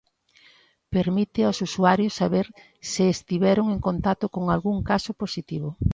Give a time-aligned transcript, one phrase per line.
[0.95, 2.45] Permite aos usuarios saber
[2.91, 5.67] se estiveron en contacto con algún caso positivo.